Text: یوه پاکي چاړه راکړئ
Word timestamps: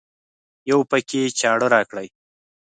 یوه 0.69 0.83
پاکي 0.91 1.21
چاړه 1.39 1.67
راکړئ 1.75 2.07